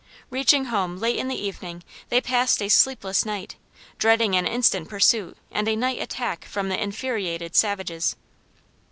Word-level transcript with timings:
Reaching 0.31 0.65
home 0.65 0.97
late 0.97 1.17
in 1.19 1.27
the 1.27 1.39
evening 1.39 1.83
they 2.09 2.21
passed 2.21 2.59
a 2.59 2.69
sleepless 2.69 3.23
night, 3.23 3.55
dreading 3.99 4.33
an 4.35 4.47
instant 4.47 4.89
pursuit 4.89 5.37
and 5.51 5.67
a 5.67 5.75
night 5.75 6.01
attack 6.01 6.43
from 6.45 6.69
the 6.69 6.81
infuriated 6.81 7.55
savages. 7.55 8.15